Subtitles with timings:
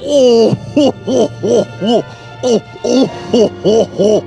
[0.00, 2.04] おおほほほほ
[2.42, 4.22] おおほほほ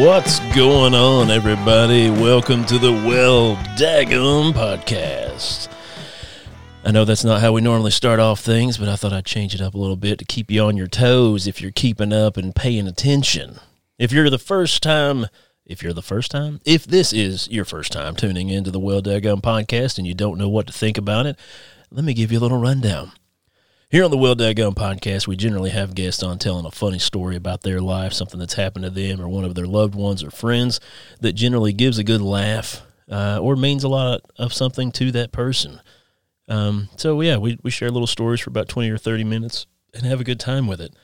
[0.00, 2.08] What's going on, everybody?
[2.08, 5.70] Welcome to the Well Daggum podcast.
[6.82, 9.54] I know that's not how we normally start off things, but I thought I'd change
[9.54, 12.38] it up a little bit to keep you on your toes if you're keeping up
[12.38, 13.58] and paying attention.
[13.98, 15.26] If you're the first time,
[15.66, 19.02] if you're the first time, if this is your first time tuning into the Well
[19.02, 21.38] Daggum podcast and you don't know what to think about it,
[21.90, 23.12] let me give you a little rundown.
[23.92, 27.36] Here on the Well Gun podcast, we generally have guests on telling a funny story
[27.36, 30.30] about their life, something that's happened to them or one of their loved ones or
[30.30, 30.80] friends
[31.20, 35.30] that generally gives a good laugh uh, or means a lot of something to that
[35.30, 35.78] person.
[36.48, 40.06] Um, so, yeah, we, we share little stories for about 20 or 30 minutes and
[40.06, 40.96] have a good time with it.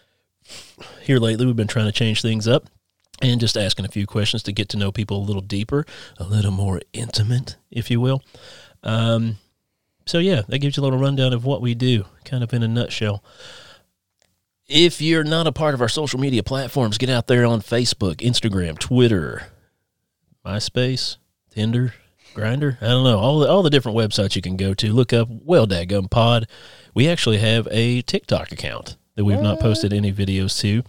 [1.02, 2.70] Here lately, we've been trying to change things up
[3.20, 5.84] and just asking a few questions to get to know people a little deeper,
[6.16, 8.22] a little more intimate, if you will.
[8.82, 9.36] Um,
[10.08, 12.62] so yeah, that gives you a little rundown of what we do, kind of in
[12.62, 13.22] a nutshell.
[14.66, 18.16] If you're not a part of our social media platforms, get out there on Facebook,
[18.16, 19.48] Instagram, Twitter,
[20.44, 21.16] MySpace,
[21.50, 21.94] Tinder,
[22.34, 22.76] Grindr.
[22.80, 24.92] I don't know all the all the different websites you can go to.
[24.92, 26.46] Look up Well Dadgum Pod.
[26.94, 30.82] We actually have a TikTok account that we've not posted any videos to,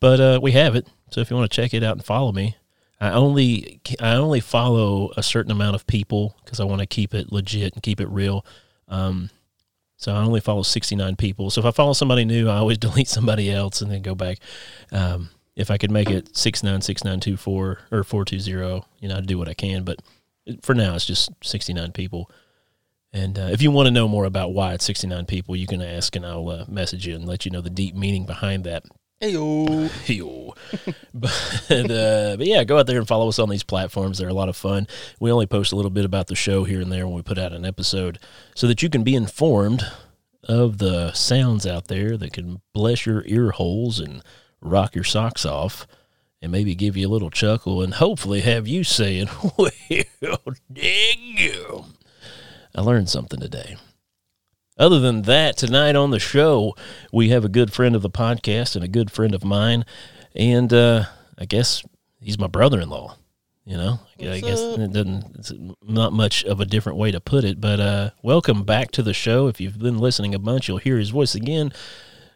[0.00, 0.86] but uh, we have it.
[1.10, 2.56] So if you want to check it out and follow me,
[3.04, 7.12] I only I only follow a certain amount of people because I want to keep
[7.12, 8.46] it legit and keep it real.
[8.88, 9.30] Um,
[9.96, 11.50] so I only follow 69 people.
[11.50, 14.38] So if I follow somebody new, I always delete somebody else and then go back.
[14.90, 19.54] Um, if I could make it 696924 or 420, you know, I'd do what I
[19.54, 19.84] can.
[19.84, 20.00] But
[20.62, 22.30] for now, it's just 69 people.
[23.12, 25.80] And uh, if you want to know more about why it's 69 people, you can
[25.80, 28.84] ask and I'll uh, message you and let you know the deep meaning behind that.
[29.24, 29.88] Heyo.
[30.06, 30.54] Heyo.
[31.14, 34.18] but, uh, but yeah, go out there and follow us on these platforms.
[34.18, 34.86] They're a lot of fun.
[35.18, 37.38] We only post a little bit about the show here and there when we put
[37.38, 38.18] out an episode
[38.54, 39.86] so that you can be informed
[40.42, 44.22] of the sounds out there that can bless your ear holes and
[44.60, 45.86] rock your socks off
[46.42, 49.70] and maybe give you a little chuckle and hopefully have you saying, well,
[50.70, 51.86] dang you.
[52.74, 53.76] I learned something today.
[54.76, 56.74] Other than that, tonight on the show,
[57.12, 59.84] we have a good friend of the podcast and a good friend of mine.
[60.34, 61.04] And uh,
[61.38, 61.84] I guess
[62.20, 63.16] he's my brother in law.
[63.64, 64.78] You know, I guess up?
[64.78, 67.60] it doesn't, it's not much of a different way to put it.
[67.60, 69.46] But uh, welcome back to the show.
[69.46, 71.72] If you've been listening a bunch, you'll hear his voice again.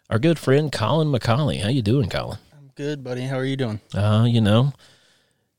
[0.09, 1.60] Our good friend Kolin McCauley.
[1.60, 2.38] How you doing, Kolin?
[2.56, 3.22] I'm good, buddy.
[3.22, 3.81] How are you doing?
[3.93, 4.72] Uh, you know,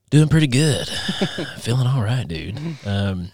[0.09, 0.87] doing pretty good.
[1.59, 2.57] Feeling all right, dude.
[2.85, 3.31] Um,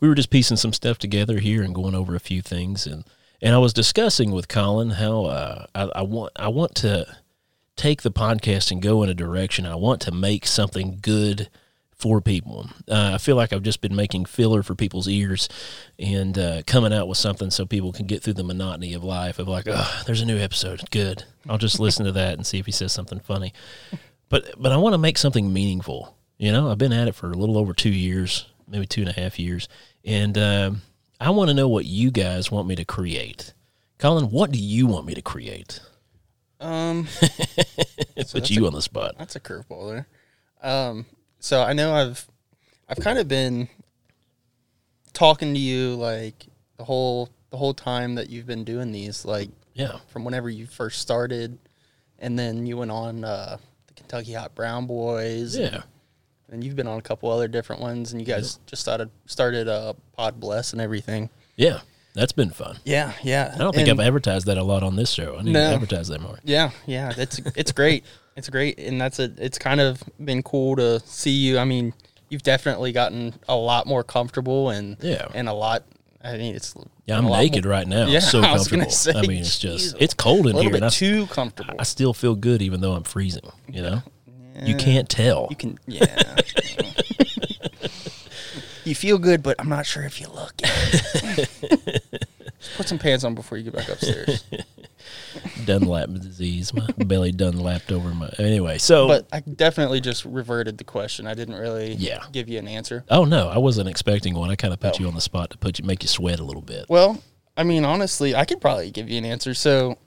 [0.00, 3.04] we were just piecing some stuff together here and going over a few things, and
[3.40, 7.06] and I was discussing with Kolin how uh, I, I want I want to
[7.76, 9.66] take the podcast and go in a direction.
[9.66, 11.48] I want to make something good
[11.96, 12.68] for people.
[12.88, 15.48] Uh, I feel like I've just been making filler for people's ears
[15.98, 19.38] and uh, coming out with something so people can get through the monotony of life
[19.38, 20.82] of like, oh, there's a new episode.
[20.90, 21.24] Good.
[21.48, 23.52] I'll just listen to that and see if he says something funny.
[24.28, 26.16] But but I want to make something meaningful.
[26.36, 29.10] You know, I've been at it for a little over two years, maybe two and
[29.10, 29.68] a half years,
[30.04, 30.82] and um,
[31.20, 33.52] I want to know what you guys want me to create.
[33.98, 35.80] Kolin, what do you want me to create?
[36.60, 39.16] Um, Put that's you on the spot.
[39.18, 40.06] that's a curveball there.
[40.62, 41.04] Um,
[41.40, 42.26] so I know I've
[42.88, 43.68] I've kind of been
[45.12, 46.46] talking to you like
[46.76, 50.66] the whole the whole time that you've been doing these, like Yeah, from whenever you
[50.66, 51.58] first started,
[52.18, 55.56] and then you went on uh, the Kentucky Hot Brown Boys.
[55.56, 55.82] yeah,
[56.50, 59.68] and you've been on a couple other different ones, and you guys just started started
[59.68, 61.30] uh, Pod Bless and everything.
[61.56, 61.80] yeah.
[62.16, 62.76] That's been fun.
[62.84, 63.50] Yeah, yeah.
[63.56, 65.36] I don't think And- I've advertised that a lot on this show.
[65.36, 65.68] I need No.
[65.70, 66.38] to advertise that more.
[66.44, 68.04] Yeah, yeah, it's it's great.
[68.36, 69.30] It's great, and that's a.
[69.38, 71.56] It's kind of been cool to see you.
[71.58, 71.92] I mean,
[72.28, 75.26] you've definitely gotten a lot more comfortable and Yeah.
[75.34, 75.84] and a lot.
[76.22, 76.74] I mean, it's
[77.06, 78.06] Yeah, I'm naked more- right now.
[78.08, 78.80] Yeah, so I was comfortable.
[78.82, 80.84] gonna say, I mean, it's just geez, it's cold a in little here, bit and
[80.86, 81.74] I, too comfortable.
[81.78, 83.50] I still feel good even though I'm freezing.
[83.68, 84.02] You know,
[84.62, 85.48] you can't tell.
[85.50, 86.36] You can, yeah.
[88.84, 90.56] you feel good, but I'm not sure if you look.
[92.60, 94.44] Just put some pants on before you get back upstairs.
[95.66, 96.72] Dunlap disease.
[96.72, 98.30] My belly Dunlapped over my.
[98.38, 101.26] Anyway, so But I definitely just reverted the question.
[101.26, 102.24] I didn't really Yeah.
[102.32, 103.04] give you an answer.
[103.10, 104.50] oh no, I wasn't expecting one.
[104.50, 106.44] I kind of put you on the spot to put you make you sweat a
[106.44, 106.86] little bit.
[106.88, 107.22] Well,
[107.56, 109.52] I mean, honestly, I could probably give you an answer.
[109.54, 109.98] So,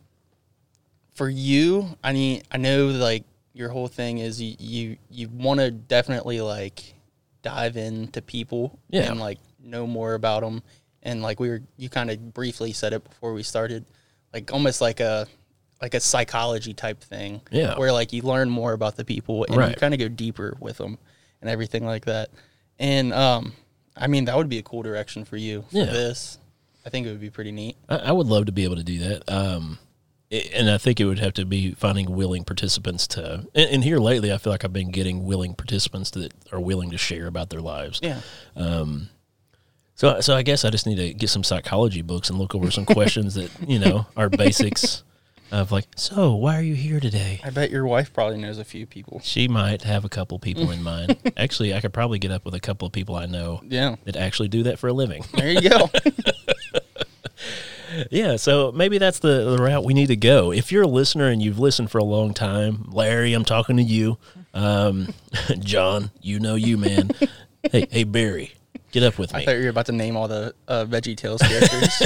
[1.14, 3.24] for you, I mean, I know like
[3.58, 6.94] your whole thing is you you, you want to definitely like
[7.42, 9.10] dive into people Yeah.
[9.12, 10.62] and like know more about them.
[11.04, 13.86] And like we were, you kind of briefly said it before we started,
[14.34, 15.28] like almost like a
[15.82, 17.42] like a psychology type thing.
[17.52, 17.78] Yeah.
[17.78, 20.78] Where like you learn more about the people and you kind of go deeper with
[20.78, 20.98] them
[21.42, 22.30] and everything like that.
[22.80, 23.54] And um,
[23.96, 25.86] I mean that would be a cool direction for you for Yeah.
[25.86, 26.38] this.
[26.86, 27.76] I think it would be pretty neat.
[27.90, 29.30] I, I would love to be able to do that.
[29.32, 29.78] Um,
[30.32, 33.46] and I think it would have to be finding willing participants to.
[33.56, 36.90] And, and here lately, I feel like I've been getting willing participants that are willing
[36.92, 38.00] to share about their lives.
[38.04, 38.20] Yeah.
[38.56, 39.10] Um,
[39.96, 42.70] so, so I guess I just need to get some psychology books and look over
[42.72, 45.04] some questions that you know are basics
[45.52, 45.86] of like.
[45.96, 47.40] So, why are you here today?
[47.44, 49.22] I bet your wife probably knows a few people.
[49.24, 51.18] She might have a couple people in mind.
[51.38, 53.96] Actually, I could probably get up with a couple of people I know Yeah.
[54.04, 55.24] that actually do that for a living.
[55.34, 55.90] There you go.
[58.12, 60.52] Yeah, so maybe that's the, the route we need to go.
[60.52, 63.84] If you're a listener and you've listened for a long time, Larry, I'm talking to
[63.84, 64.18] you.
[64.54, 65.14] Um,
[65.60, 67.12] John, you know you, man.
[67.72, 68.54] hey, hey, Barry,
[68.92, 69.42] get up with me.
[69.42, 72.02] I thought you were about to name all the uh, Veggie Tales characters.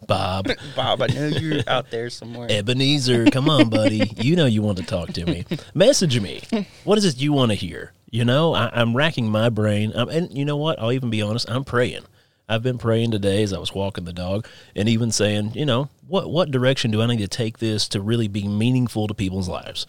[0.06, 2.48] Bob, Bob, I know you're out there somewhere.
[2.50, 4.10] Ebenezer, come on, buddy.
[4.16, 5.46] You know you want to talk to me.
[5.72, 6.42] Message me.
[6.84, 7.92] What is it you want to hear?
[8.10, 9.92] You know, I, I'm racking my brain.
[9.94, 10.78] Um, and you know what?
[10.78, 11.50] I'll even be honest.
[11.50, 12.04] I'm praying.
[12.48, 14.46] I've been praying today as I was walking the dog,
[14.76, 18.00] and even saying, you know, what what direction do I need to take this to
[18.00, 19.86] really be meaningful to people's lives?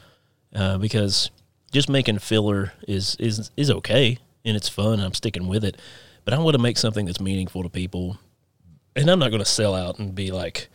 [0.53, 1.31] Uh, because
[1.71, 4.93] just making filler is is is okay and it's fun.
[4.93, 5.79] And I'm sticking with it,
[6.23, 8.17] but I want to make something that's meaningful to people,
[8.95, 10.69] and I'm not going to sell out and be like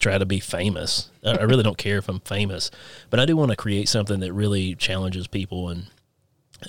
[0.00, 1.10] try to be famous.
[1.24, 2.70] I I really don't care if I'm famous,
[3.08, 5.86] but I do want to create something that really challenges people and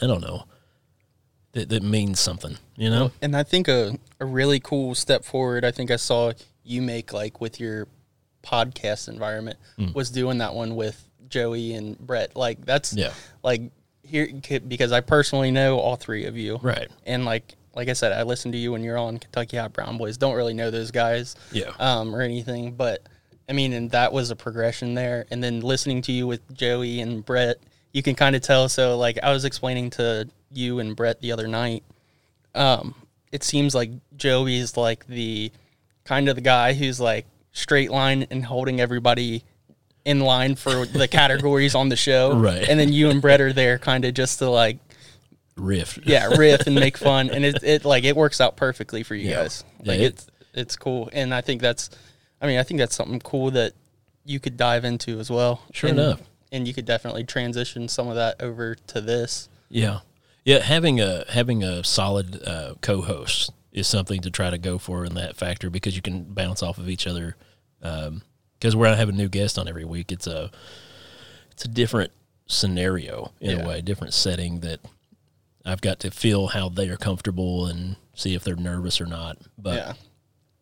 [0.02, 0.46] I don't know
[1.54, 2.58] that that means something.
[2.76, 3.12] You know?
[3.22, 6.34] And I think a, a really cool step forward, I think I saw
[6.64, 7.88] you make like with your
[8.44, 9.92] podcast environment Hmm.
[9.94, 12.36] was doing that one with Joey and Brett.
[12.36, 13.14] Like that's Yeah.
[13.44, 13.62] like
[14.04, 14.28] here
[14.68, 16.58] because I personally know all three of you.
[16.62, 16.90] Right.
[17.06, 19.98] And like like I said, I listened to you when you're on Kentucky Hot Brown
[19.98, 20.18] Boys.
[20.18, 21.36] Don't really know those guys.
[21.54, 21.72] Yeah.
[21.80, 23.08] Um, or anything, but
[23.48, 25.26] I mean, and that was a progression there.
[25.32, 27.58] And then listening to you with Joey and Brett,
[27.94, 28.68] you can kind of tell.
[28.70, 31.84] So like I was explaining to you and Brett the other night,
[32.56, 32.96] um,
[33.32, 35.52] it seems like Joey's like the
[36.04, 39.44] kind of the guy who's like straight line and holding everybody
[40.06, 42.36] in line for the categories on the show.
[42.38, 42.68] Right.
[42.68, 44.80] And then you and Brett are there kind of just to like
[45.58, 46.00] Riff.
[46.04, 49.30] yeah, riff and make fun, and it, it like it works out perfectly for you
[49.30, 49.36] Yeah.
[49.44, 49.64] guys.
[49.84, 51.90] Yeah, Like it- it's it's cool, and I think that's,
[52.42, 53.72] I mean, I think that's something cool that
[54.26, 55.62] you could dive into as well.
[55.72, 56.22] Sure and, enough.
[56.52, 59.48] and you could definitely transition some of that over to this.
[59.70, 60.00] Yeah,
[60.44, 60.60] yeah.
[60.60, 65.16] Having a having a solid uh, co-host is something to try to go for in
[65.16, 67.36] that factor because you can bounce off of each other.
[67.80, 70.52] Because where I have a new guest on every week, it's a
[71.52, 72.12] it's a different
[72.48, 73.64] scenario in Yeah.
[73.64, 74.80] a way, different setting that
[75.66, 79.38] I've got to feel how they are comfortable and see if they're nervous or not.
[79.58, 79.94] But yeah,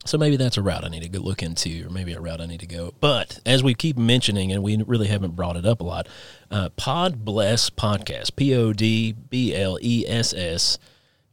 [0.05, 2.39] so maybe that's a route I need to go look into, or maybe a route
[2.39, 2.93] I need to go.
[2.99, 6.07] But as we keep mentioning, and we really haven't brought it up a lot,
[6.49, 10.79] uh, Pod Bless Podcast, P O D B L E S S,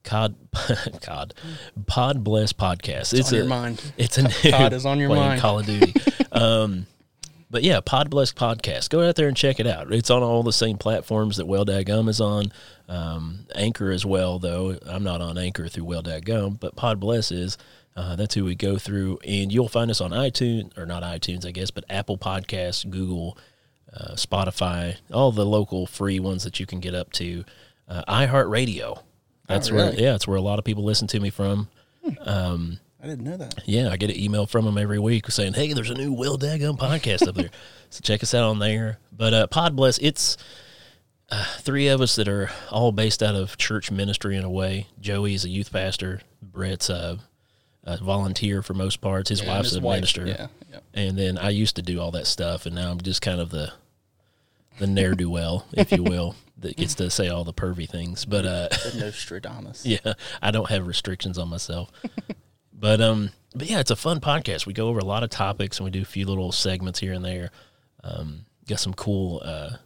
[0.03, 0.35] Cod,
[1.01, 1.35] Cod,
[1.87, 3.17] Pod Bless Podcast.
[3.17, 3.93] It's, on a your mind.
[3.97, 5.41] It's a new Cod is on your mind.
[5.41, 5.95] Call of Duty.
[6.33, 6.87] um,
[7.49, 8.91] but yeah, Pod Bless Podcast.
[8.91, 9.93] Go out there and check it out.
[9.93, 12.53] It's on all the same platforms that Well Gum is on.
[12.89, 14.77] Um, Anchor as well, though.
[14.87, 17.57] I'm not on Anchor through Well Gum, but Pod Bless is.
[17.97, 19.19] Uh, that's who we go through.
[19.27, 23.39] And you'll find us on iTunes, or not iTunes, I guess, but Apple Podcasts, Google,
[23.93, 27.45] uh, Spotify, all the local free ones that you can get up to.
[27.89, 29.03] Uh, iHeartRadio.
[29.49, 30.03] That's where, really?
[30.03, 31.69] yeah, it's where a lot of people listen to me from.
[33.03, 33.63] I didn't know that.
[33.67, 36.37] Yeah, I get an email from them every week saying, "Hey, there's a new Will
[36.37, 37.51] Daggum podcast up there,
[37.91, 40.37] so check us out on there." But uh, Pod Bless, it's
[41.31, 44.89] uh, three of us that are all based out of church ministry in a way.
[45.01, 46.21] Joey is a youth pastor.
[46.43, 47.21] Brett's a,
[47.87, 49.31] a volunteer for most parts.
[49.31, 50.81] His Yeah, wife's his a wife, minister, Yeah, yeah.
[50.93, 53.51] and then I used to do all that stuff, and now I'm just kind of
[53.51, 53.73] the
[54.79, 58.25] the ne'er do well, if you will, that gets to say all the pervy things.
[58.27, 59.87] But uh, The Nostradamus.
[59.87, 60.13] yeah,
[60.43, 61.91] I don't have restrictions on myself.
[62.73, 64.67] but um, but yeah, it's a fun podcast.
[64.67, 67.15] We go over a lot of topics and we do a few little segments here
[67.15, 67.51] and there.
[68.05, 69.77] Um, got some cool uh,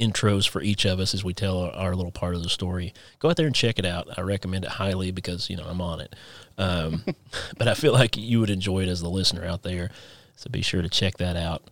[0.00, 2.92] intros for each of us as we tell our, our little part of the story.
[3.18, 4.08] Go out there and check it out.
[4.16, 6.16] I recommend it highly because you know I'm on it.
[6.58, 7.04] Um,
[7.58, 9.90] but I feel like you would enjoy it as the listener out there.
[10.36, 11.62] So be sure to check that out.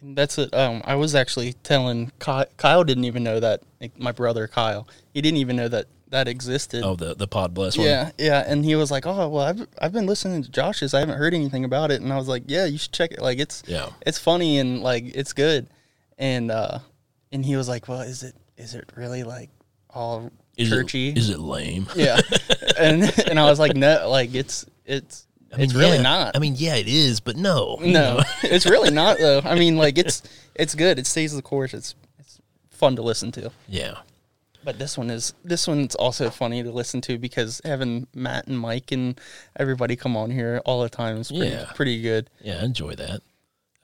[0.00, 0.52] And That's it.
[0.54, 3.62] Um, I was actually telling Kyle, Kyle didn't even know that
[3.96, 4.86] my brother Kyle.
[5.14, 6.82] He didn't even know that that existed.
[6.84, 7.86] Oh, the the Pod Bless one.
[7.86, 10.94] Yeah, yeah, and he was like, "Oh, well, I've I've been listening to Josh's.
[10.94, 13.20] I haven't heard anything about it." And I was like, "Yeah, you should check it.
[13.20, 13.90] Like, it's Yeah.
[14.06, 15.66] it's funny and like it's good."
[16.16, 16.78] And uh,
[17.32, 19.50] and he was like, "Well, is it is it really like
[19.90, 21.10] all Is churchy.
[21.10, 21.86] It, is it lame?
[21.94, 22.20] yeah,
[22.78, 26.02] and and I was like, no, like it's it's I mean, it's really yeah.
[26.02, 26.36] not.
[26.36, 27.78] I mean, yeah, it is, but no.
[27.80, 29.40] no, it's really not though.
[29.44, 30.22] I mean, like it's
[30.54, 30.98] it's good.
[30.98, 31.72] It stays the course.
[31.74, 33.50] It's it's fun to listen to.
[33.66, 33.98] Yeah.
[34.64, 38.58] But this one is this one's also funny to listen to because having Matt and
[38.58, 39.18] Mike and
[39.56, 41.72] everybody come on here all the time is pretty, Yeah.
[41.74, 42.28] pretty good.
[42.42, 43.22] Yeah, I enjoy that.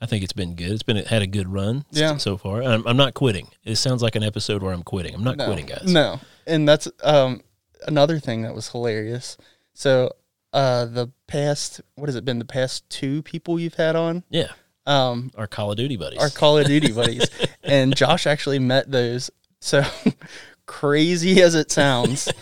[0.01, 0.71] I think it's been good.
[0.71, 2.17] It's been it had a good run Yeah.
[2.17, 2.61] so far.
[2.61, 3.47] I'm, I'm not quitting.
[3.63, 5.15] It sounds like an episode where I'm quitting.
[5.15, 5.91] I'm not No, quitting, guys.
[5.91, 7.41] No, and that's um
[7.87, 9.37] another thing that was hilarious.
[9.73, 10.11] So
[10.53, 12.39] uh the past what has it been?
[12.39, 14.51] The past two people you've had on Yeah,
[14.85, 16.19] um our Call of Duty buddies.
[16.19, 17.29] our Call of Duty buddies,
[17.63, 19.31] and Josh actually met those.
[19.61, 19.83] So
[20.65, 22.29] crazy as it sounds.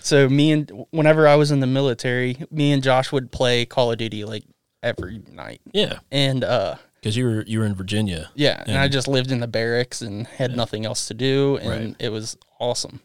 [0.00, 3.92] So me and whenever I was in the military, me and Josh would play Call
[3.92, 4.42] of Duty like
[4.82, 5.60] every night.
[5.72, 8.30] yeah, And uh because you were you were in Virginia.
[8.34, 11.68] yeah, and I just lived in the barracks and had nothing else to do and
[11.86, 11.96] Right.
[11.98, 13.00] it was awesome.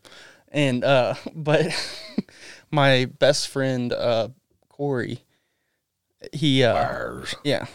[0.52, 1.68] And uh but
[2.72, 4.30] my best friend uh
[4.70, 5.22] Corey
[6.32, 7.36] he uh Bars.
[7.44, 7.66] yeah.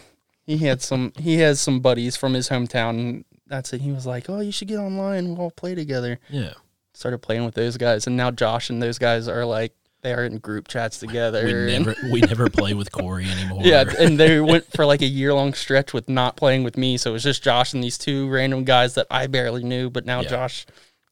[0.45, 3.81] He had some he has some buddies from his hometown and that's it.
[3.81, 5.29] He was like, "Oh, you should get online.
[5.29, 6.53] We'll all play together." Yeah,
[6.93, 10.23] Started playing with those guys and now Josh and those guys are like they are
[10.25, 11.43] in group chats together.
[11.45, 13.61] we never we never play with Corey anymore.
[13.63, 16.97] yeah, and they went for like a year long stretch with not playing with me.
[16.97, 20.05] So it was just Josh and these two random guys that I barely knew, but
[20.05, 20.29] now Yeah.
[20.29, 20.65] Josh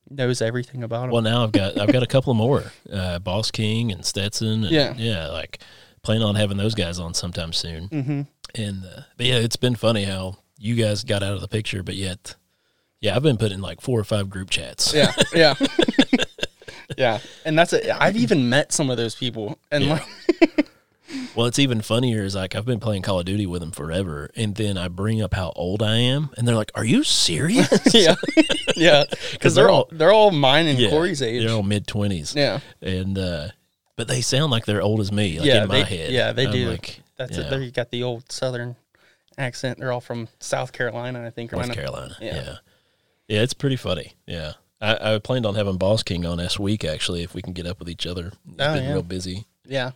[0.10, 1.10] knows everything about them.
[1.12, 2.64] Well, now I've got I've got a couple more.
[2.92, 4.64] Uh, Boss King and Stetson.
[4.64, 4.94] And, Yeah.
[4.98, 5.28] yeah.
[5.28, 5.60] Like
[6.04, 7.88] plan on having those guys on sometime soon.
[7.90, 8.22] hmm
[8.56, 11.84] And uh, but yeah, it's been funny how you guys got out of the picture,
[11.84, 12.36] but yet,
[13.02, 14.94] yeah, I've been put in like four or five group chats.
[14.94, 15.54] Yeah, yeah,
[16.98, 17.20] yeah.
[17.46, 17.90] And that's it.
[17.92, 19.94] I've even met some of those people, and Yeah.
[20.40, 20.68] like,
[21.36, 24.30] Well, it's even funnier is like I've been playing Call of Duty with them forever,
[24.36, 27.70] and then I bring up how old I am, and they're like, "Are you serious?"
[27.94, 28.16] yeah,
[28.76, 31.46] yeah, because they're they're all they're all mine and Yeah, Corey's age.
[31.46, 32.34] They're all mid twenties.
[32.36, 33.48] Yeah, and uh,
[33.96, 36.12] but they sound like they're old as me, like Yeah, in my they- head.
[36.12, 36.70] yeah, they I'm do.
[36.72, 37.50] Like, that's it.
[37.50, 38.76] There you got the old Southern
[39.38, 39.80] accent.
[39.80, 41.54] They're all from South Carolina, I think.
[41.54, 42.18] or North Carolina.
[42.20, 42.36] Yeah.
[42.36, 42.56] Yeah.
[43.30, 44.14] yeah, it's pretty funny.
[44.26, 47.54] Yeah, I, I planned on having Boss King on this week actually, if we can
[47.54, 48.32] get up with each other.
[48.46, 48.94] He's Oh, been yeah.
[48.94, 49.46] real busy.
[49.66, 49.92] Yeah,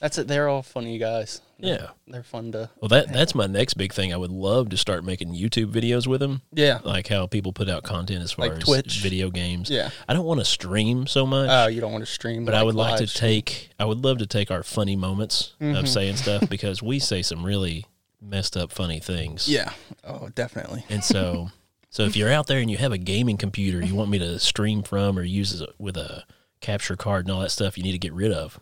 [0.00, 0.26] that's it.
[0.28, 1.40] They're all funny guys.
[1.58, 1.90] Yeah.
[2.08, 2.70] They're fun to.
[2.80, 4.12] Well, that that's my next big thing.
[4.12, 6.42] I would love to start making YouTube videos with them.
[6.52, 6.80] Yeah.
[6.82, 9.00] like how people put out content as far Like as Twitch.
[9.00, 9.70] video games.
[9.70, 9.90] Yeah.
[10.08, 11.48] I don't want to stream so much.
[11.52, 13.30] Oh, you don't want to stream, but I would like to stream.
[13.42, 13.70] take.
[13.78, 15.76] I would love to take our funny moments Mm-hmm.
[15.76, 17.86] of saying stuff because we say some really
[18.20, 19.48] messed up funny things.
[19.48, 19.72] Yeah.
[20.02, 20.84] Oh, definitely.
[20.88, 21.50] And so,
[21.92, 24.38] so if you're out there and you have a gaming computer you want me to
[24.40, 26.24] stream from or use as a, with a
[26.60, 28.58] capture card and all that stuff you need to get rid of,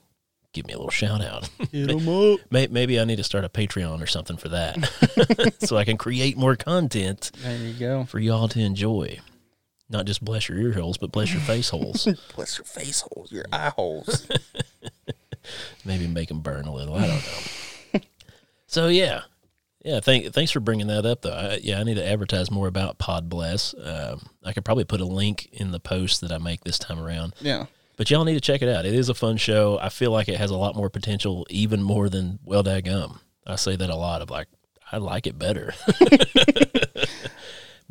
[0.53, 1.49] give me a little shout out.
[1.73, 2.41] Hit 'em up.
[2.51, 6.37] Maybe I need to start a Patreon or something for that, so I can create
[6.37, 8.05] more content There you go.
[8.05, 9.19] for y'all to enjoy.
[9.89, 12.05] Not just bless your ear holes, but bless your face holes.
[12.37, 14.27] Bless your face holes, your eye holes.
[15.85, 16.95] Maybe make them burn a little.
[16.95, 17.25] I don't
[17.95, 18.01] know.
[18.67, 19.23] so yeah,
[19.85, 20.01] yeah.
[20.01, 21.33] Thank, thanks for bringing that up, though.
[21.33, 23.75] I, yeah, I need to advertise more about Pod Bless.
[23.83, 26.99] Um, I could probably put a link in the post that I make this time
[26.99, 27.35] around.
[27.41, 27.67] yeah.
[27.97, 28.87] But y'all need to check it out.
[28.87, 29.79] It is a fun show.
[29.79, 33.21] I feel like it has a lot more potential, even more than Well Gum.
[33.47, 34.23] I say that a lot.
[34.23, 34.49] Of like,
[34.91, 35.75] I like it better.
[35.87, 35.99] but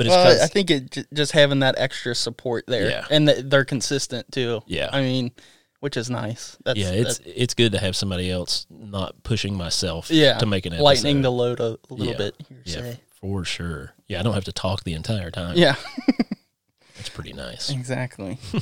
[0.06, 3.06] it's Well, I think it j- just having that extra support there, Yeah.
[3.12, 4.62] and th- they're consistent too.
[4.66, 4.90] Yeah.
[4.92, 5.32] I mean,
[5.80, 6.58] which is nice.
[6.64, 10.66] That's, yeah, it's it's good to have somebody else not pushing myself yeah to make
[10.66, 10.84] an episode.
[10.84, 12.18] lightening the load a, little Yeah.
[12.18, 12.36] bit.
[12.48, 13.00] Here, yeah, say.
[13.10, 13.94] for sure.
[14.08, 15.56] Yeah, I don't have to talk the entire time.
[15.58, 15.76] Yeah.
[16.98, 17.70] That's pretty nice.
[17.70, 18.38] Exactly.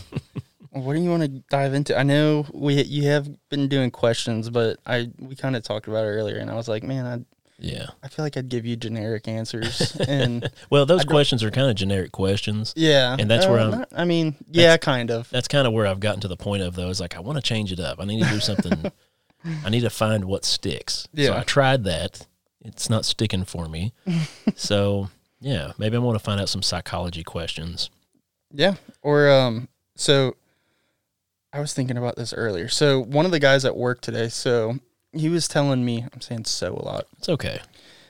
[0.71, 1.97] Well, what do you want to dive into?
[1.97, 6.03] I know we you have been doing questions, but I we kind of talked about
[6.03, 7.25] it earlier, and I was like, man, I
[7.59, 7.87] Yeah.
[8.03, 11.75] I feel like I'd give you generic answers, and Well, those questions are kind of
[11.75, 12.71] generic questions.
[12.75, 15.29] yeah, And that's where uh, I'm- not- I mean, yeah, kind of.
[15.31, 16.89] That's kind of where I've gotten to the point of though.
[16.89, 17.99] Is like I want to change it up.
[17.99, 18.91] I need to do something.
[19.65, 21.07] I need to find what sticks.
[21.15, 21.37] So Yeah.
[21.39, 22.27] I tried that.
[22.61, 23.93] It's not sticking for me.
[24.55, 25.09] so
[25.39, 27.89] yeah, maybe I want to find out some psychology questions.
[28.51, 28.75] Yeah.
[29.01, 30.35] Or um so
[31.53, 32.67] I was thinking about this earlier.
[32.67, 34.77] So one of the guys at work today, so
[35.13, 37.05] he was telling me I'm saying so a lot.
[37.17, 37.59] It's okay.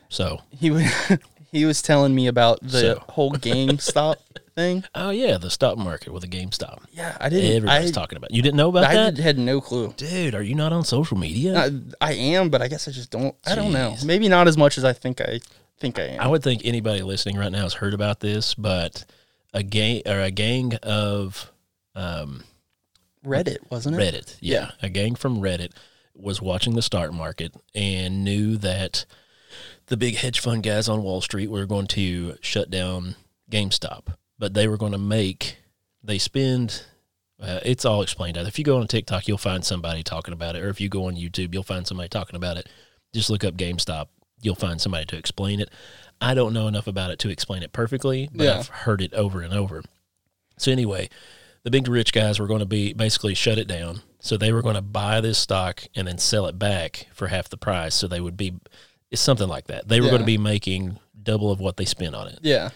[0.09, 0.85] So He was
[1.51, 3.03] he was telling me about the So.
[3.09, 4.15] whole GameStop
[4.55, 4.83] thing.
[4.95, 6.83] oh yeah, the stock market with a GameStop.
[6.91, 8.31] Yeah, I didn't Everybody's I, talking about.
[8.31, 9.93] You didn't know about I that, had no clue.
[9.97, 10.33] dude?
[10.35, 11.57] Are you not on social media?
[11.57, 13.91] I, I am, but I guess I just don't I don't know.
[13.97, 14.05] Jeez.
[14.05, 15.39] Maybe not as much as I think I
[15.79, 16.21] think I am.
[16.21, 19.05] I would think anybody listening right now has heard about this, but
[19.53, 21.51] a gang or a gang of
[21.95, 22.43] um,
[23.25, 24.13] Reddit, wasn't it?
[24.13, 25.71] Reddit, yeah, a gang from Reddit
[26.17, 29.05] was watching the stock market and knew that
[29.87, 33.15] the big hedge fund guys on Wall Street were going to shut down
[33.49, 34.07] GameStop,
[34.37, 35.57] but they were going to make
[36.03, 36.83] they spend
[37.39, 38.47] Uh, it's all explained out.
[38.47, 41.05] If you go on TikTok, you'll find somebody talking about it, or if you go
[41.05, 42.67] on YouTube, you'll find somebody talking about it.
[43.13, 44.07] Just look up GameStop.
[44.41, 45.69] You'll find somebody to explain it.
[46.19, 48.57] I don't know enough about it to explain it perfectly, but Yeah.
[48.57, 49.83] I've heard it over and over.
[50.57, 51.09] So anyway,
[51.67, 53.99] the big rich guys were going to be basically shut it down.
[54.21, 57.49] So they were going to buy this stock and then sell it back for half
[57.49, 57.93] the price.
[57.93, 58.53] So they would be
[59.11, 59.89] it's something like that.
[59.89, 62.39] They were going to be making double of what they spent on it.
[62.41, 62.69] Yeah.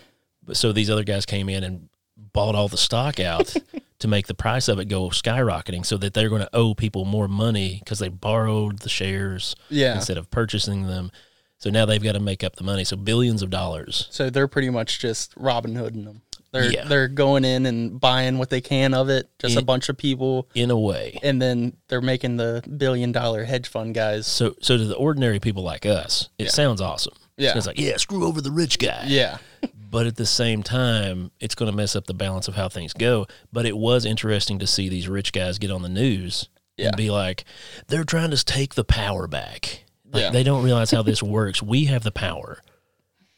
[0.44, 1.88] But so these other guys came in and
[2.34, 3.56] bought all the stock out
[4.00, 7.06] to make the price of it go skyrocketing so that they're going to owe people
[7.06, 9.96] more money because they borrowed the shares Yeah.
[9.96, 11.12] instead of purchasing them.
[11.60, 12.84] So now they've got to make up the money.
[12.84, 14.08] So billions of dollars.
[14.10, 16.24] So they're pretty much just Robin Hooding them.
[16.52, 16.84] They're Yeah.
[16.86, 20.50] they're going in and buying what they can of it, just a bunch of people,
[20.54, 21.18] In a way.
[21.24, 24.28] and then they're making the billion dollar hedge fund guys.
[24.28, 27.14] So so to the ordinary people like us, it sounds awesome.
[27.38, 27.58] Yeah.
[27.58, 29.06] It's like, yeah, screw over the rich guy.
[29.08, 29.38] Yeah.
[29.90, 32.94] but at the same time, it's going to mess up the balance of how things
[32.94, 33.26] go.
[33.52, 36.88] But it was interesting to see these rich guys get on the news Yeah.
[36.90, 37.46] and be like,
[37.88, 39.86] they're trying to take the power back.
[40.12, 40.30] Like, Yeah.
[40.32, 41.64] They don't realize how this works.
[41.64, 42.62] We have the power.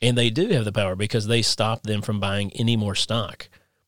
[0.03, 3.47] And they do have the power because they stopped them from buying any more stock.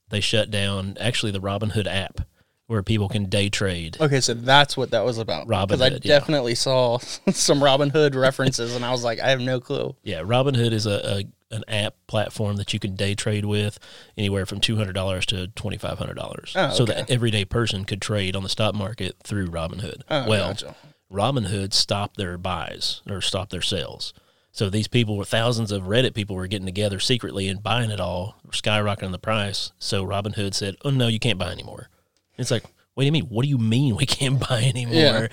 [0.09, 2.21] They shut down actually the Robinhood app
[2.67, 3.97] where people can day trade.
[3.99, 5.47] Okay, so that's what that was about.
[5.47, 5.67] Robinhood.
[5.67, 6.19] Because I Hood, yeah.
[6.19, 6.97] definitely saw
[7.31, 9.95] some Robinhood references, and I was like, I have no clue.
[10.03, 13.77] Yeah, Robinhood is a, a an app platform that you can day trade with
[14.17, 16.53] anywhere from two hundred dollars to twenty five hundred dollars.
[16.55, 16.93] Oh, So okay.
[16.93, 20.01] that everyday person could trade on the stock market through Robinhood.
[20.09, 20.75] Oh, well, gotcha.
[21.11, 24.13] Robinhood stopped their buys or stopped their sales.
[24.55, 27.99] So these people were thousands of Reddit people were getting together secretly and buying it
[27.99, 29.73] all, skyrocketing the price.
[29.79, 31.89] So Robinhood said, "Oh no, you can't buy anymore."
[32.37, 33.25] It's like, what do you mean?
[33.25, 34.95] What do you mean we can't buy anymore?
[34.95, 35.27] Yeah.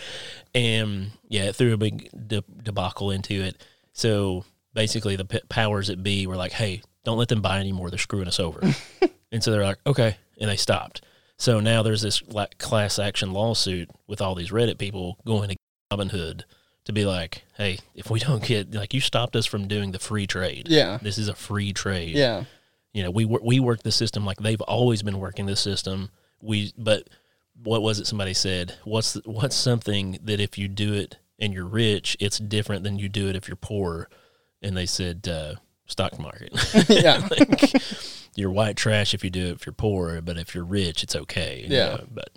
[0.57, 3.65] And yeah, it threw a big de- debacle into it.
[3.93, 7.91] So basically, the p- powers that be were like, "Hey, don't let them buy anymore.
[7.91, 8.61] They're screwing us over."
[9.31, 11.01] and so they're like, "Okay," and they stopped.
[11.39, 15.57] So now there's this like class action lawsuit with all these Reddit people going to
[15.93, 16.43] Robinhood
[16.85, 19.99] to be like, "Hey, if we don't get like you stopped us from doing the
[19.99, 20.67] free trade.
[20.69, 20.99] Yeah.
[21.01, 22.15] This is a free trade.
[22.17, 22.45] Yeah.
[22.93, 26.11] You know, we wor- we work the system like they've always been working the system.
[26.41, 27.09] We but
[27.63, 28.75] what was it somebody said?
[28.85, 32.99] What's the, what's something that if you do it and you're rich, it's different than
[32.99, 34.09] you do it if you're poor?
[34.61, 35.55] And they said uh,
[35.87, 36.53] stock market.
[36.89, 37.27] Yeah.
[37.31, 37.73] like,
[38.35, 41.15] you're white trash if you do it if you're poor, but if you're rich, it's
[41.15, 41.61] okay.
[41.67, 41.87] you Yeah.
[41.97, 42.31] know, but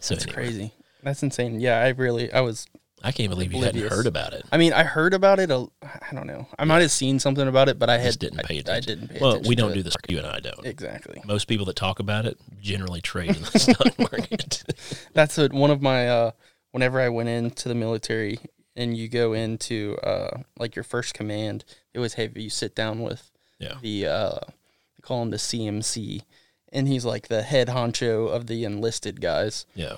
[0.00, 0.72] so That's anyway, crazy.
[1.02, 1.60] That's insane.
[1.60, 2.66] Yeah, I really, I was.
[3.02, 3.94] I can't believe you hadn't Oblivious.
[3.96, 4.44] heard about it.
[4.50, 5.50] I mean, I heard about it.
[5.50, 6.46] A, I don't know.
[6.58, 8.74] I might have seen something about it, but I had Just didn't pay I, attention.
[8.74, 9.48] I didn't pay well, attention.
[9.48, 9.74] we don't it.
[9.74, 9.94] do this.
[10.08, 10.66] You and I don't.
[10.66, 11.22] exactly.
[11.24, 14.64] Most people that talk about it generally trade in the stock market.
[15.14, 16.08] That's what one of my.
[16.08, 16.30] uh
[16.70, 18.38] Whenever I went into the military,
[18.76, 23.00] and you go into uh like your first command, it was have you sit down
[23.02, 23.74] with yeah.
[23.80, 26.22] the uh they call him the CMC,
[26.70, 29.64] and he's like the head honcho of the enlisted guys.
[29.74, 29.96] Yeah.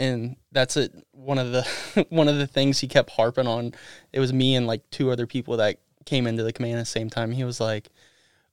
[0.00, 3.72] And that's it one of the one of the things he kept harping on
[4.12, 6.84] it was me and like two other people that came into the command at the
[6.86, 7.88] same time he was like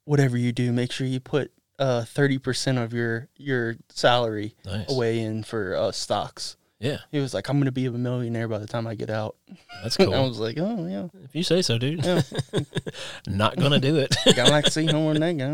[0.03, 4.91] whatever you do make sure you put uh 30% of your your salary Nice.
[4.91, 6.97] away in for uh stocks Yeah.
[7.11, 9.35] he was like i'm gonna be a millionaire by the time i get out
[9.83, 10.13] That's cool.
[10.13, 12.03] i was like oh yeah if you say so, dude.
[12.03, 12.21] yeah
[13.27, 14.15] Not gonna do it.
[14.37, 15.51] i like to see no one that guy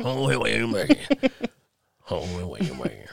[0.00, 1.32] oh wait, wait, wait.
[2.10, 3.06] Oh wait, wait, wait.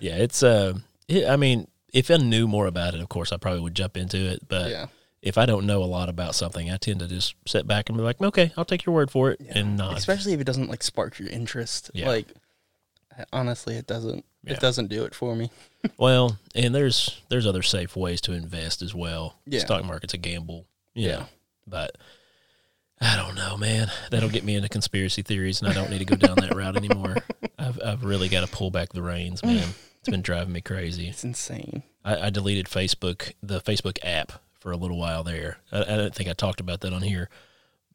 [0.00, 0.74] Yeah, it's uh,
[1.08, 3.96] it, I mean, if I knew more about it, of course, I probably would jump
[3.96, 4.46] into it.
[4.48, 4.86] But yeah
[5.24, 7.96] if I don't know a lot about something, I tend to just sit back and
[7.96, 9.96] be like, okay, I'll take your word for it, and not.
[9.96, 12.08] especially if it doesn't like spark your interest Yeah.
[12.08, 12.26] like
[13.32, 14.52] honestly it doesn't Yeah.
[14.54, 15.50] it doesn't do it for me
[15.96, 19.38] Well, and there's there's other safe ways to invest as well.
[19.46, 19.60] Yeah.
[19.60, 20.66] Stock market's a gamble.
[20.94, 21.10] Yeah.
[21.20, 21.26] know,
[21.66, 21.96] but
[23.00, 23.90] I don't know, man.
[24.10, 26.76] That'll get me into conspiracy theories, and I don't need to go down that route
[26.76, 27.16] anymore.
[27.82, 29.68] I've I've really got to pull back the reins, man.
[30.00, 31.08] It's been driving me crazy.
[31.08, 35.58] it's insane I, I deleted Facebook, the Facebook app, for a little while there.
[35.72, 37.28] I, I don't think I talked about that on here,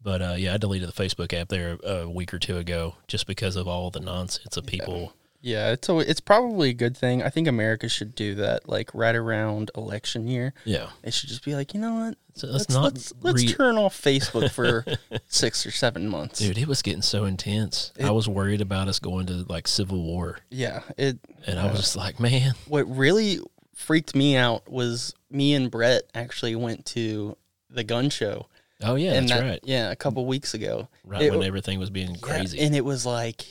[0.02, 3.28] but uh, yeah, I deleted the Facebook app there a week or two ago just
[3.28, 5.13] because of all the nonsense of people.
[5.41, 7.23] Yeah, it's a, it's probably a good thing.
[7.23, 10.54] I think America should do that, like right around election year.
[10.65, 12.17] Yeah, it should just be like, you know what?
[12.34, 14.86] so let's, Let's not let's, let's turn off Facebook for
[15.28, 16.39] six or seven months.
[16.39, 17.91] Dude, it was getting so intense.
[18.04, 21.19] I was worried about us going to like civil war, Yeah, it.
[21.47, 23.39] and I was just like, man, What really
[23.75, 27.38] freaked me out was me and Brett actually went to
[27.69, 28.47] the gun show.
[28.84, 29.60] oh yeah, and that's that- right.
[29.63, 30.89] Yeah, a couple weeks ago.
[31.06, 32.60] Right it- when everything was being Yeah, crazy.
[32.60, 33.45] and it was like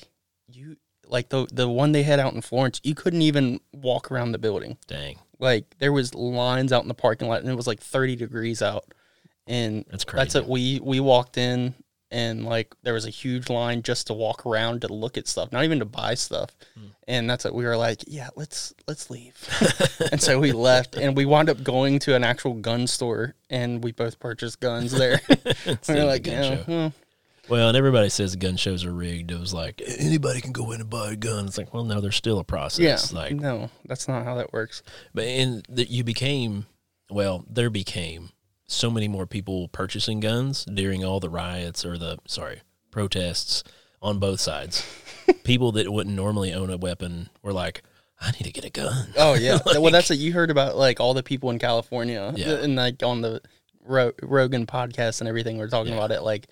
[0.52, 0.76] you
[1.08, 2.80] like the the one they had out in Florence.
[2.84, 4.76] You couldn't even walk around the building.
[4.86, 8.16] Dang, like there was lines out in the parking lot and it was like 30
[8.16, 8.84] degrees out
[9.46, 10.18] and That's crazy.
[10.24, 11.74] that's it we we walked in
[12.10, 15.52] and like there was a huge line just to walk around to look at stuff,
[15.52, 16.50] not even to buy stuff.
[16.74, 16.86] Hmm.
[17.06, 19.36] And that's what we were like, yeah, let's let's leave.
[20.12, 23.84] and so we left, and we wound up going to an actual gun store, and
[23.84, 25.20] we both purchased guns there.
[25.88, 26.90] we were like, yeah.
[27.48, 29.30] Well, and everybody says gun shows are rigged.
[29.30, 31.46] It was like anybody can go in and buy a gun.
[31.46, 33.12] It's like, well, no, there's still a process.
[33.12, 34.82] yeah, Like, no, that's not how that works.
[35.14, 36.66] but and that you became,
[37.10, 38.30] well, there became
[38.66, 43.64] so many more people purchasing guns during all the riots or the sorry protests
[44.02, 44.84] on both sides.
[45.44, 47.82] people that wouldn't normally own a weapon were like,
[48.20, 49.08] I need to get a gun.
[49.16, 49.58] Oh yeah.
[49.66, 52.54] well, that's what you heard about, like all the people in California, Yeah.
[52.54, 53.40] and like on the
[53.84, 55.56] Ro- Rogan podcast and everything.
[55.56, 55.98] We're talking Yeah.
[55.98, 56.48] about it, like,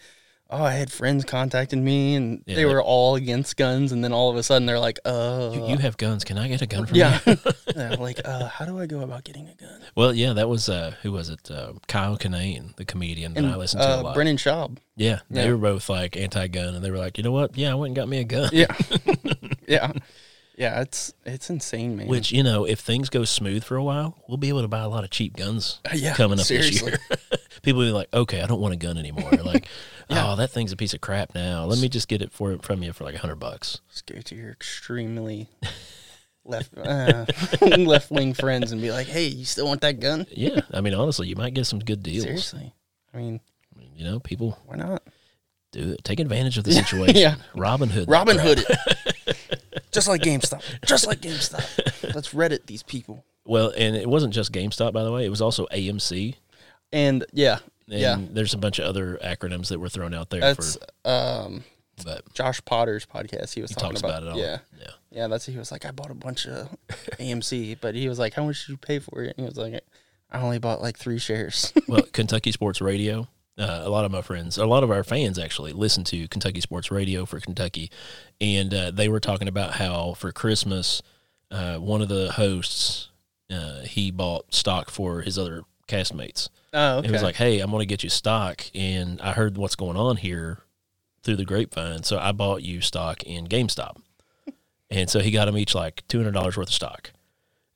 [0.51, 4.03] oh, I had friends contacting me, and Yeah, they they- were all against guns, and
[4.05, 6.25] then all of a sudden they're like, uh, You, you have guns.
[6.25, 7.37] Can I get a gun from yeah, you?
[7.77, 9.81] Yeah, like, uh, how do I go about getting a gun?
[9.95, 11.51] Well, yeah, that was uh, who was it?
[11.51, 14.15] Uh, Kyle Kinane, the comedian that And I listened to a uh, lot.
[14.15, 14.79] Brendan Schaub.
[14.97, 15.51] yeah, they Yeah.
[15.51, 17.57] were both like anti-gun, and they were like, you know what?
[17.57, 18.49] Yeah, I went and got me a gun.
[18.53, 18.75] Yeah,
[19.69, 19.93] yeah,
[20.57, 20.81] yeah.
[20.81, 22.07] It's it's insane, man.
[22.09, 24.81] Which you know, if things go smooth for a while, we'll be able to buy
[24.81, 26.93] a lot of cheap guns Uh, yeah, coming up seriously.
[26.93, 27.39] this year.
[27.63, 29.31] People will be like, okay, I don't want a gun anymore.
[29.45, 29.67] Like,
[30.09, 30.31] Yeah.
[30.33, 31.65] oh, that thing's a piece of crap now.
[31.65, 33.81] Let me just get it for from you for like a hundred bucks.
[34.07, 35.49] Go to your extremely
[36.45, 37.27] left uh,
[37.77, 40.27] left wing friends and be like, hey, you still want that gun?
[40.31, 42.23] Yeah, I mean, honestly, you might get some good deals.
[42.25, 42.73] Seriously,
[43.13, 43.41] I mean,
[43.97, 45.03] You know, people why not?
[45.73, 46.05] do it.
[46.05, 47.17] Take advantage of the situation.
[47.17, 47.35] Yeah.
[47.57, 48.09] Robin Hood.
[48.09, 48.39] Robin.
[48.39, 49.16] Hood it.
[49.97, 50.63] Just like GameStop.
[50.87, 52.15] Just like GameStop.
[52.15, 53.25] Let's Reddit these people.
[53.45, 55.25] Well, and it wasn't just GameStop, by the way.
[55.25, 56.37] It was also AMC.
[56.93, 57.59] And yeah,
[57.91, 58.19] And yeah.
[58.31, 61.65] there's a bunch of other acronyms that were thrown out there That's for, um
[62.05, 63.55] but Josh Potter's podcast.
[63.55, 64.39] He was he talking talks about, about, it all.
[64.39, 64.59] Yeah.
[64.79, 64.91] Yeah.
[65.11, 66.69] Yeah, that's he was like, I bought a bunch of
[67.19, 69.35] AMC, but he was like, How much did you pay for it?
[69.37, 69.83] And he was like,
[70.31, 71.73] I only bought like three shares.
[71.89, 73.29] well, Kentucky Sports Radio.
[73.59, 76.61] Uh, a lot of my friends, a lot of our fans actually listen to Kentucky
[76.61, 77.91] Sports Radio for Kentucky,
[78.41, 81.01] and uh, they were talking about how for Christmas,
[81.51, 83.09] uh, one of the hosts
[83.51, 86.49] uh, he bought stock for his other castmates.
[86.75, 87.09] oh, okay.
[87.09, 89.97] It was like, "Hey, I'm going to get you stock, and I heard what's going
[89.97, 90.59] on here
[91.23, 93.97] through the grapevine, so I bought you stock in GameStop."
[94.91, 97.13] and so he got them each like two hundred dollars worth of stock,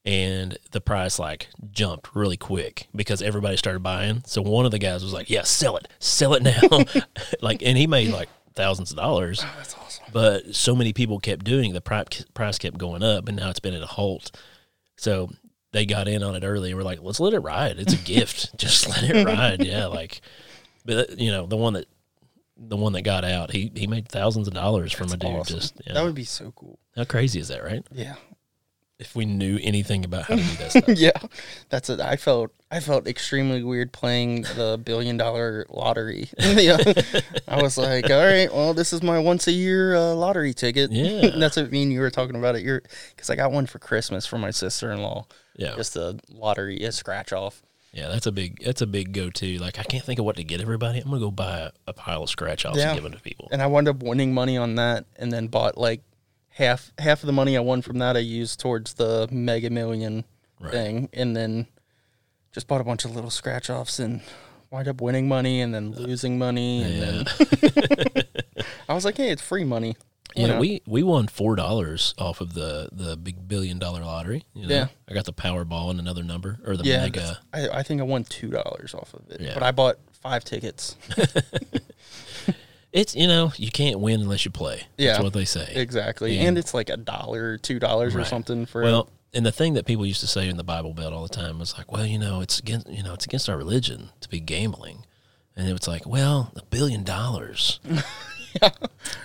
[0.04, 4.22] and the price like jumped really quick because everybody started buying.
[4.26, 6.84] So one of the guys was like, "Yeah, sell it, sell it now!"
[7.42, 9.40] like, and he made like thousands of dollars.
[9.42, 10.04] Oh, that's awesome.
[10.12, 13.60] But so many people kept doing the pri- price kept going up, and now it's
[13.60, 14.36] been at a halt.
[14.96, 15.30] So
[15.72, 17.78] they got in on it early and were like, "Let's let it ride.
[17.78, 18.56] It's a gift.
[18.58, 20.20] Just let it ride." Yeah, like,
[20.84, 21.86] but you know, the one that
[22.56, 25.30] the one that got out, he he made thousands of dollars from a dude.
[25.30, 25.56] Awesome.
[25.56, 25.94] Just yeah.
[25.94, 26.78] That would be so cool.
[26.96, 27.84] how crazy is that, right?
[27.92, 28.14] Yeah.
[29.00, 30.84] If we knew anything about how to do stuff.
[30.88, 31.10] yeah.
[31.70, 32.00] That's it.
[32.00, 36.28] I felt I felt extremely weird playing the billion dollar lottery.
[36.38, 36.76] yeah.
[37.48, 40.90] I was like, all right, well, this is my once a year uh, lottery ticket.
[41.00, 41.30] Yeah.
[41.36, 42.62] That's what me and you were talking about it.
[42.62, 42.82] You're
[43.16, 45.26] because I got one for Christmas for my sister in law.
[45.56, 47.62] Yeah, Just a lottery, a scratch off.
[47.92, 49.58] yeah, that's a big that's a big go to.
[49.58, 51.00] Like, I can't think of what to get everybody.
[51.00, 52.90] I'm gonna go buy a, a pile of scratch offs Yeah.
[52.90, 53.48] and give them to people.
[53.50, 56.02] and I wound up winning money on that, and then bought like
[56.60, 60.24] half half of the money I won from that I used towards the Mega Million
[60.60, 60.72] Right.
[60.72, 61.66] thing, and then
[62.52, 64.20] just bought a bunch of little scratch offs and
[64.70, 67.24] wind up winning money and then losing money, and Yeah.
[68.12, 68.24] then
[68.88, 69.96] I was like, hey, it's free money.
[70.36, 70.60] You know, know?
[70.60, 74.44] we we won four dollars off of the the big billion dollar lottery.
[74.54, 74.74] You know?
[74.74, 74.86] Yeah.
[75.08, 77.38] I got the Powerball and another number or the Yeah, mega.
[77.52, 79.54] I, I think I won two dollars off of it, Yeah.
[79.54, 80.94] but I bought five tickets.
[82.92, 84.78] It's you know you can't win unless you play.
[84.96, 85.22] That's Yeah.
[85.22, 85.72] what they say.
[85.74, 88.82] Exactly, And- and it's like a dollar, two dollars or something for.
[88.82, 91.28] Well, and the thing that people used to say in the Bible Belt all the
[91.28, 94.28] time was like, well, you know, it's against you know it's against our religion to
[94.28, 95.04] be gambling,
[95.56, 97.78] and it was like, well, a billion dollars.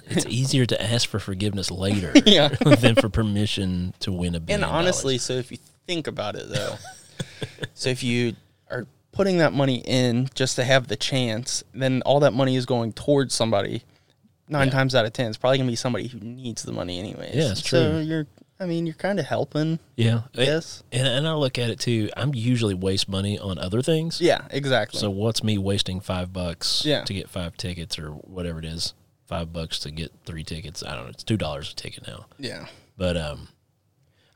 [0.08, 2.50] It's easier to ask for forgiveness later Yeah.
[2.80, 4.64] than for permission to win a billion.
[4.64, 6.76] And honestly, so if you think about it though,
[7.74, 8.36] so if you
[9.16, 12.94] putting that money in just to have the chance, then all that money is going
[12.94, 13.82] towards somebody.
[14.48, 14.74] Nine Yeah.
[14.74, 17.34] times out of ten, it's probably gonna be somebody who needs the money anyways.
[17.34, 17.80] Yeah, it's true.
[17.80, 18.28] So you're,
[18.60, 19.80] I mean, you're kind of helping.
[19.96, 20.84] yeah, Yes.
[20.92, 22.10] And, and I look at it too.
[22.16, 24.22] I'm usually waste money on other things.
[24.22, 24.42] Yeah.
[24.52, 25.00] Exactly.
[25.00, 27.04] So what's me wasting five bucks Yeah.
[27.06, 28.94] to get five tickets or whatever it is?
[29.26, 30.84] Five bucks to get three tickets.
[30.86, 31.10] I don't know.
[31.10, 32.26] It's two dollars a ticket now.
[32.38, 32.68] yeah.
[32.98, 33.48] But um,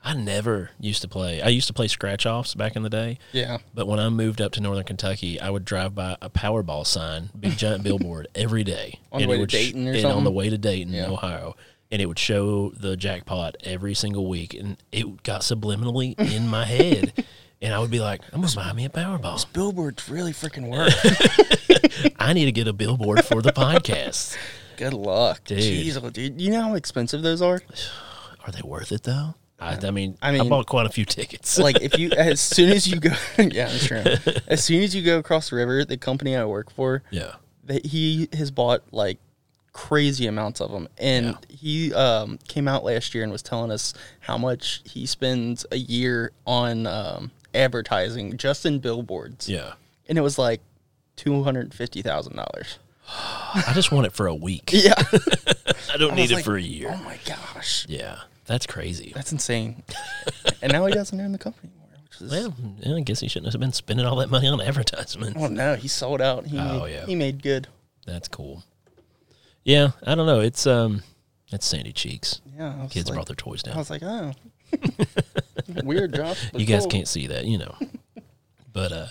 [0.03, 1.41] I never used to play.
[1.41, 3.19] I used to play scratch offs back in the day.
[3.33, 3.57] Yeah.
[3.73, 7.29] But when I moved up to Northern Kentucky, I would drive by a Powerball sign,
[7.37, 8.99] big giant billboard, every day.
[9.11, 11.07] On the way to Dayton or and on the way to Dayton, Yeah.
[11.09, 11.55] Ohio,
[11.91, 16.63] and it would show the jackpot every single week, and it got subliminally in my
[16.77, 17.25] head.
[17.61, 19.45] and I would be like, "I'm gonna buy me a Powerball.
[19.51, 20.93] Billboards really freaking work.
[22.19, 24.37] I need to get a billboard for the podcast.
[24.77, 25.59] Good luck, Dude.
[25.59, 26.39] Jeez, oh, dude.
[26.39, 27.59] You know how expensive those are?
[28.45, 29.35] Are they worth it though?
[29.61, 31.57] I, I mean, I mean, I bought quite a few tickets.
[31.59, 34.03] like if you as soon as you go yeah that's true.
[34.47, 37.33] As soon as you go across the river the company i work for yeah,
[37.65, 39.17] that he has bought like
[39.73, 43.93] crazy amounts of them and he um, came out last year and was telling us
[44.19, 49.47] how much he spends a year on um, advertising just in billboards.
[49.47, 49.73] Yeah.
[50.07, 50.61] and it was like
[51.17, 54.69] $250000 I just want it for a week.
[54.73, 54.93] yeah.
[55.91, 56.91] I don't need it like, for a year.
[56.93, 57.85] oh my gosh.
[57.89, 59.13] Yeah, that's crazy.
[59.15, 59.81] that's insane
[60.61, 63.29] and now he doesn't own the company anymore which is Well, yeah, I guess he
[63.29, 65.37] shouldn't have been spending all that money on advertisements.
[65.39, 67.05] oh no he sold out he, Oh, made, yeah.
[67.05, 67.67] he made good
[68.05, 68.63] That's cool.
[69.63, 70.39] Yeah, I don't know.
[70.39, 71.03] It's um,
[71.51, 72.41] it's Sandy Cheeks.
[72.57, 73.73] yeah I was Kids like- brought their toys down.
[73.73, 73.79] I down.
[73.79, 74.31] was like, oh,
[75.83, 76.49] weird, Josh.
[76.51, 76.91] but You guys cool.
[76.91, 77.75] can't see that, you know.
[78.73, 79.07] but uh,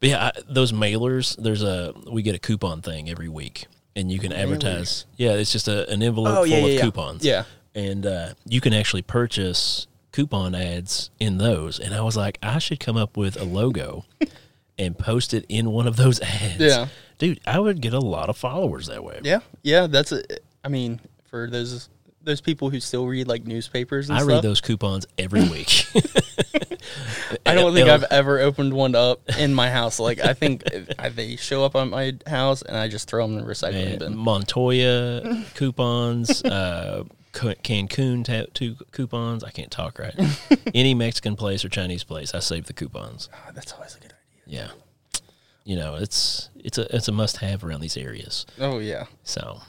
[0.00, 1.36] but yeah, I, those mailers.
[1.40, 5.06] There's a we get a coupon thing every week, and you can advertise.
[5.16, 6.80] Yeah, it's just a, an envelope Oh, yeah, full yeah, of yeah.
[6.82, 7.24] coupons.
[7.24, 7.44] Yeah.
[7.74, 11.78] And uh, you can actually purchase coupon ads in those.
[11.78, 14.04] And I was like, I should come up with a logo
[14.78, 16.60] and post it in one of those ads.
[16.60, 16.88] Yeah.
[17.18, 19.20] dude, I would get a lot of followers that way.
[19.22, 19.86] Yeah, yeah.
[19.86, 20.22] That's a.
[20.64, 21.88] I mean, for those
[22.24, 24.28] those people who still read like newspapers and I stuff.
[24.28, 25.86] read those coupons every week.
[27.46, 29.98] I don't think I've ever opened one up in my house.
[29.98, 30.64] Like I think
[30.98, 33.72] I, they show up on my house and I just throw them in the recycling
[33.72, 34.16] Man, bin.
[34.16, 39.42] Montoya coupons, uh, Cancun tattoo coupons.
[39.42, 40.14] I can't talk right.
[40.74, 43.28] Any Mexican place or Chinese place, I save the coupons.
[43.32, 44.12] Ah, that's always a good
[44.46, 44.70] idea.
[44.74, 45.22] Yeah,
[45.64, 48.46] you know it's it's a it's a must have around these areas.
[48.60, 49.06] Oh yeah.
[49.24, 49.60] So,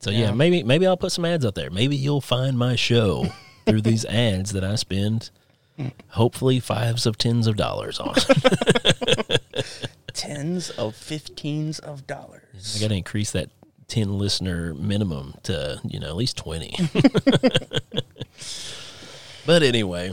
[0.00, 0.18] so yeah.
[0.18, 0.32] Yeah.
[0.32, 1.70] maybe maybe I'll put some ads out there.
[1.70, 3.26] Maybe you'll find my show
[3.66, 5.30] through these ads that I spend.
[6.08, 8.14] Hopefully, fives of tens of dollars on.
[10.14, 12.76] Tens of fifteens of dollars.
[12.76, 13.50] I got to increase that
[13.88, 16.76] 10 listener minimum to, you know, at least 20.
[19.46, 20.12] but anyway,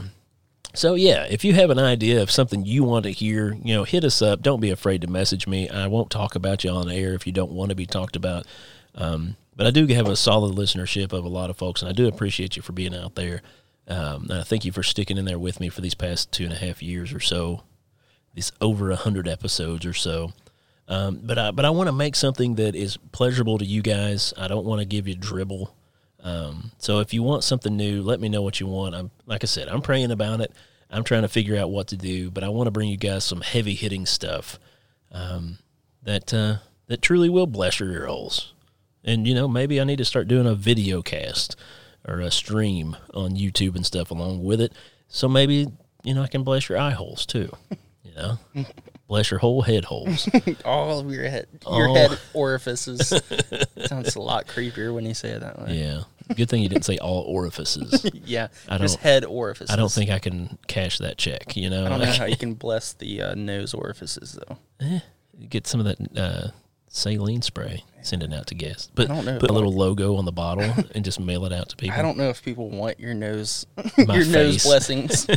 [0.74, 3.84] so yeah, if you have an idea of something you want to hear, you know,
[3.84, 4.42] hit us up.
[4.42, 5.68] Don't be afraid to message me.
[5.68, 8.46] I won't talk about you on air if you don't want to be talked about.
[8.94, 11.92] Um, but I do have a solid listenership of a lot of folks, and I
[11.92, 13.42] do appreciate you for being out there.
[13.86, 16.44] Um, and I thank you for sticking in there with me for these past two
[16.44, 17.62] and a half years or so,
[18.34, 20.32] these over a hundred episodes or so.
[20.86, 24.34] Um, but I but I want to make something that is pleasurable to you guys.
[24.36, 25.74] I don't want to give you dribble.
[26.20, 28.94] Um, so if you want something new, let me know what you want.
[28.94, 30.52] I'm like I said, I'm praying about it.
[30.90, 33.24] I'm trying to figure out what to do, but I want to bring you guys
[33.24, 34.58] some heavy hitting stuff
[35.10, 35.58] um,
[36.02, 38.52] that uh, that truly will bless your ear holes.
[39.02, 41.56] And you know, maybe I need to start doing a video cast
[42.06, 44.72] or a stream on YouTube and stuff along with it.
[45.08, 45.68] So maybe
[46.02, 47.50] you know I can bless your eye holes too.
[48.02, 48.38] You know,
[49.08, 50.28] bless your whole head holes.
[50.64, 51.94] All of your head, your Oh.
[51.94, 53.08] head orifices.
[53.86, 55.78] Sounds a lot creepier when you say it that way.
[55.78, 56.02] Yeah.
[56.36, 58.08] Good thing you didn't say all orifices.
[58.24, 59.70] Yeah, I don't- head orifices.
[59.70, 61.54] I don't think I can cash that check.
[61.56, 65.00] You know, I don't know how you can bless the uh, nose orifices though.
[65.50, 66.48] get some of that uh,
[66.96, 68.88] saline spray, send it out to guests.
[68.94, 69.38] Put I don't know.
[69.40, 71.98] put a little logo on the bottle and just mail it out to people.
[71.98, 73.66] I don't know if people want your nose,
[73.98, 75.26] your nose blessings.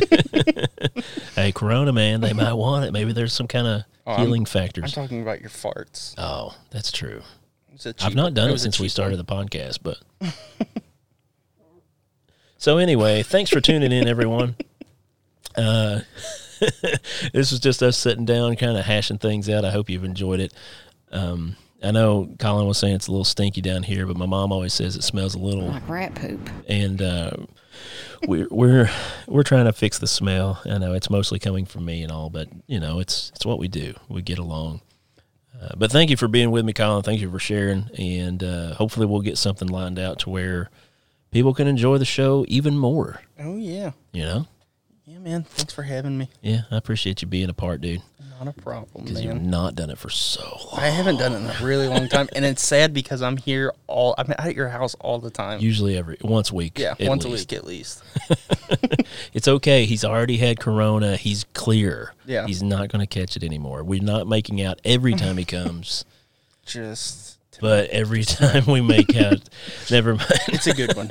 [1.34, 2.92] Hey, Corona man, they might want it.
[2.92, 4.92] Maybe there's some kind of Oh, I'm- healing I'm factors.
[4.92, 6.14] talking about your farts.
[6.18, 7.22] oh, that's true.
[8.00, 9.46] I've not done it a since we started one.
[9.46, 9.98] the podcast, but
[12.56, 14.56] so anyway, thanks for tuning in, everyone.
[15.56, 16.00] Uh,
[17.32, 19.64] this was just us sitting down, kind of hashing things out.
[19.64, 20.52] I hope you've enjoyed it.
[21.12, 24.50] Um, I know Kolin was saying it's a little stinky down here, but my mom
[24.52, 26.50] always says it smells a little, like rat poop.
[26.68, 27.30] and uh,
[28.26, 28.90] we're we're
[29.28, 30.60] we're trying to fix the smell.
[30.66, 33.58] I know it's mostly coming from me and all, but you know it's it's what
[33.60, 33.94] we do.
[34.08, 34.80] We get along.
[35.60, 37.04] Uh, but thank you for being with me, Kolin.
[37.04, 40.70] Thank you for sharing, and uh, hopefully we'll get something lined out to where
[41.30, 43.20] people can enjoy the show even more.
[43.38, 44.46] Oh yeah, You know?
[45.04, 45.42] yeah, man.
[45.44, 46.28] Thanks for having me.
[46.42, 48.02] Yeah, I appreciate you being a part, dude.
[48.38, 49.50] Not a problem, Because you've man.
[49.50, 50.80] not done it for so long.
[50.80, 53.72] I haven't done it in a really long time, and it's sad because I'm here
[53.88, 54.14] all.
[54.16, 55.60] I'm at your house all the time.
[55.60, 56.78] Usually every once a week.
[56.78, 57.50] yeah, once least.
[57.50, 58.02] a week at least.
[59.32, 59.84] It's okay.
[59.86, 61.16] He's already had corona.
[61.16, 62.12] He's clear.
[62.26, 62.46] Yeah.
[62.46, 63.82] He's not going to catch it anymore.
[63.84, 66.04] We're not making out every time he comes,
[66.66, 69.40] Just, but every time we make out,
[69.90, 70.30] never mind.
[70.48, 71.08] it's a good one.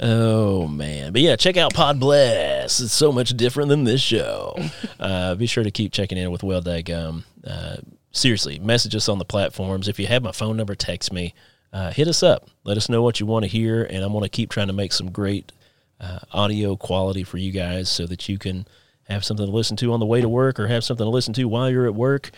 [0.00, 2.80] Oh man, but yeah, check out Pod Bless.
[2.80, 4.58] It's so much different than this show.
[5.00, 7.22] uh, be sure to keep checking in with Well Daggum.
[7.46, 7.76] Uh,
[8.10, 9.86] seriously, message us on the platforms.
[9.86, 11.34] If you have my phone number, text me.
[11.72, 12.48] Uh, hit us up.
[12.64, 14.72] Let us know what you want to hear, and I'm going to keep trying to
[14.72, 15.52] make some great
[16.00, 18.66] uh, audio quality for you guys so that you can
[19.08, 21.34] have something to listen to on the way to work or have something to listen
[21.34, 22.30] to while you're at work.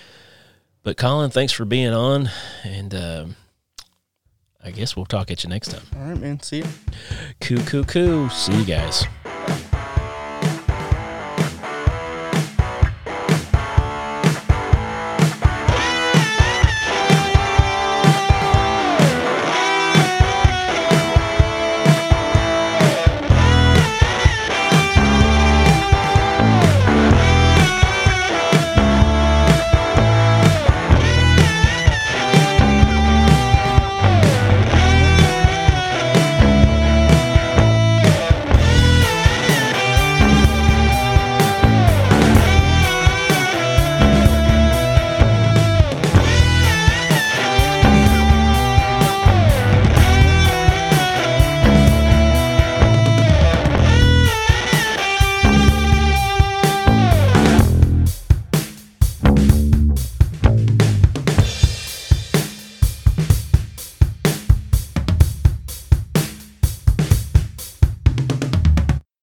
[0.83, 2.31] But Kolin, thanks for being on,
[2.65, 3.37] and um,
[4.67, 5.83] I guess we'll talk at you next time.
[5.97, 6.41] All right, man.
[6.41, 6.65] See you.
[7.41, 8.29] Coo, coo, coo.
[8.31, 9.07] See you guys.